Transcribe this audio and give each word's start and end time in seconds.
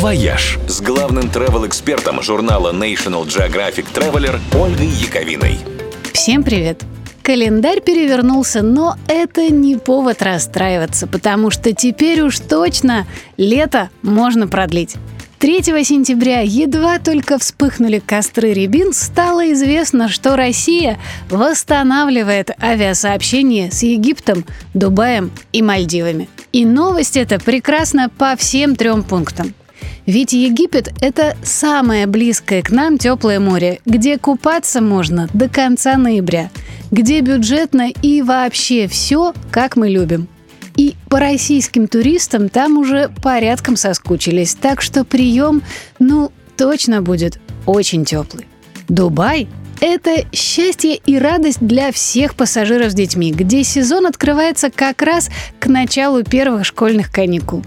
«Вояж» 0.00 0.58
с 0.66 0.80
главным 0.80 1.24
travel-экспертом 1.24 2.22
журнала 2.22 2.72
National 2.72 3.26
Geographic 3.26 3.84
Traveler 3.92 4.40
Ольгой 4.58 4.86
Яковиной. 4.86 5.58
Всем 6.14 6.42
привет! 6.42 6.82
Календарь 7.22 7.82
перевернулся, 7.82 8.62
но 8.62 8.96
это 9.08 9.50
не 9.50 9.76
повод 9.76 10.22
расстраиваться, 10.22 11.06
потому 11.06 11.50
что 11.50 11.74
теперь 11.74 12.22
уж 12.22 12.38
точно 12.38 13.06
лето 13.36 13.90
можно 14.00 14.48
продлить. 14.48 14.96
3 15.38 15.62
сентября 15.84 16.40
едва 16.40 16.98
только 16.98 17.38
вспыхнули 17.38 17.98
костры 17.98 18.54
рябин, 18.54 18.94
стало 18.94 19.52
известно, 19.52 20.08
что 20.08 20.34
Россия 20.34 20.98
восстанавливает 21.28 22.50
авиасообщение 22.62 23.70
с 23.70 23.82
Египтом, 23.82 24.46
Дубаем 24.72 25.30
и 25.52 25.60
Мальдивами. 25.60 26.30
И 26.52 26.64
новость 26.64 27.18
эта 27.18 27.38
прекрасна 27.38 28.08
по 28.08 28.34
всем 28.36 28.76
трем 28.76 29.02
пунктам. 29.02 29.54
Ведь 30.06 30.32
Египет– 30.32 30.92
это 31.00 31.36
самое 31.42 32.06
близкое 32.06 32.62
к 32.62 32.70
нам 32.70 32.98
теплое 32.98 33.40
море, 33.40 33.80
где 33.84 34.18
купаться 34.18 34.80
можно 34.80 35.28
до 35.34 35.48
конца 35.48 35.96
ноября, 35.96 36.50
где 36.90 37.20
бюджетно 37.20 37.90
и 37.90 38.22
вообще 38.22 38.88
все, 38.88 39.34
как 39.50 39.76
мы 39.76 39.88
любим. 39.88 40.28
И 40.76 40.94
по 41.08 41.20
российским 41.20 41.88
туристам 41.88 42.48
там 42.48 42.78
уже 42.78 43.10
порядком 43.22 43.76
соскучились, 43.76 44.54
так 44.54 44.80
что 44.80 45.04
прием, 45.04 45.62
ну, 45.98 46.32
точно 46.56 47.02
будет 47.02 47.38
очень 47.66 48.04
теплый. 48.04 48.46
Дубай 48.88 49.48
это 49.80 50.26
счастье 50.32 50.94
и 50.94 51.18
радость 51.18 51.60
для 51.60 51.90
всех 51.90 52.34
пассажиров 52.34 52.92
с 52.92 52.94
детьми, 52.94 53.32
где 53.32 53.64
сезон 53.64 54.06
открывается 54.06 54.70
как 54.70 55.00
раз 55.00 55.30
к 55.58 55.66
началу 55.68 56.22
первых 56.22 56.66
школьных 56.66 57.10
каникул. 57.10 57.64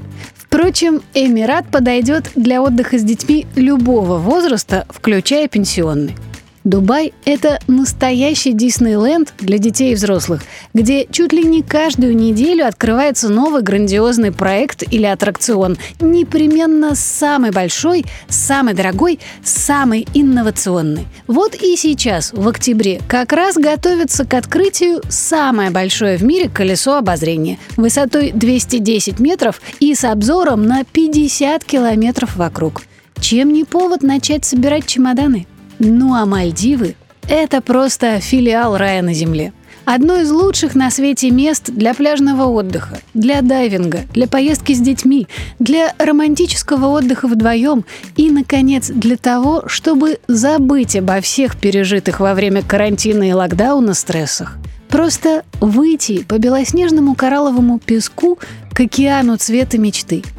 Впрочем, 0.54 1.02
Эмират 1.16 1.66
подойдет 1.66 2.30
для 2.36 2.62
отдыха 2.62 3.00
с 3.00 3.04
детьми 3.04 3.48
любого 3.56 4.20
возраста, 4.20 4.86
включая 4.88 5.48
пенсионный. 5.48 6.16
Дубай– 6.64 7.14
это 7.26 7.60
настоящий 7.68 8.54
Диснейленд 8.54 9.34
для 9.40 9.58
детей 9.58 9.92
и 9.92 9.96
взрослых, 9.96 10.44
где 10.74 11.06
чуть 11.12 11.34
ли 11.34 11.44
не 11.44 11.62
каждую 11.62 12.16
неделю 12.16 12.66
открывается 12.66 13.28
новый 13.28 13.62
грандиозный 13.62 14.32
проект 14.32 14.84
или 14.90 15.06
аттракцион, 15.06 15.78
непременно 16.00 16.96
самый 16.96 17.52
большой, 17.52 18.06
самый 18.30 18.74
дорогой, 18.74 19.20
самый 19.44 20.08
инновационный. 20.14 21.06
Вот 21.28 21.54
и 21.54 21.76
сейчас, 21.76 22.32
в 22.32 22.48
октябре, 22.48 23.02
как 23.10 23.34
раз 23.34 23.56
готовится 23.56 24.26
к 24.26 24.34
открытию 24.34 25.02
самое 25.10 25.70
большое 25.70 26.18
в 26.18 26.24
мире 26.24 26.50
колесо 26.50 26.96
обозрения 26.96 27.60
высотой 27.76 28.32
210 28.32 29.20
метров 29.20 29.62
и 29.82 29.94
с 29.94 30.06
обзором 30.06 30.66
на 30.66 30.86
50 30.86 31.66
километров 31.66 32.38
вокруг. 32.38 32.84
Чем 33.20 33.52
не 33.52 33.66
повод 33.66 34.02
начать 34.02 34.46
собирать 34.46 34.86
чемоданы? 34.86 35.46
Ну 35.80 36.14
а 36.14 36.26
Мальдивы– 36.26 36.96
это 37.28 37.62
просто 37.62 38.20
филиал 38.20 38.78
рая 38.78 39.02
на 39.02 39.14
земле. 39.14 39.54
Одно 39.86 40.16
из 40.16 40.32
лучших 40.32 40.76
на 40.76 40.90
свете 40.90 41.30
мест 41.30 41.70
для 41.70 41.94
пляжного 41.94 42.46
отдыха, 42.46 43.00
для 43.14 43.42
дайвинга, 43.42 44.02
для 44.14 44.28
поездки 44.28 44.74
с 44.74 44.80
детьми, 44.80 45.28
для 45.60 45.94
романтического 46.00 46.88
отдыха 46.88 47.28
вдвоем 47.28 47.84
и, 48.16 48.32
наконец, 48.32 48.88
для 48.90 49.18
того, 49.18 49.64
чтобы 49.68 50.20
забыть 50.28 50.96
обо 50.96 51.20
всех 51.20 51.58
пережитых 51.58 52.22
во 52.22 52.34
время 52.34 52.62
карантина 52.62 53.28
и 53.28 53.34
локдауна 53.34 53.94
стрессах. 53.94 54.58
Просто 54.88 55.44
выйти 55.60 56.24
по 56.24 56.38
белоснежному 56.38 57.16
коралловому 57.16 57.80
песку 57.80 58.40
к 58.74 58.80
океану 58.80 59.36
цвета 59.36 59.78
мечты– 59.78 60.24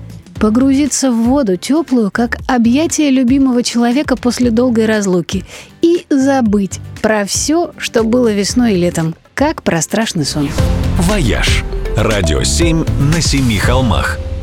погрузиться 0.45 1.11
в 1.11 1.15
воду 1.23 1.57
теплую, 1.57 2.11
как 2.11 2.37
объятие 2.47 3.11
любимого 3.11 3.63
человека 3.63 4.15
после 4.15 4.51
долгой 4.51 4.85
разлуки, 4.85 5.43
и 5.81 6.05
забыть 6.11 6.81
про 7.01 7.25
все, 7.25 7.73
что 7.79 8.05
было 8.05 8.31
весной 8.31 8.75
и 8.75 8.77
летом, 8.77 9.15
как 9.33 9.63
про 9.63 9.81
страшный 9.81 10.27
сон. 10.27 10.51
«Вояж»– 10.99 11.65
радио 11.97 12.43
7 12.43 12.85
на 13.11 13.23
семи 13.23 13.57
холмах– 13.57 14.19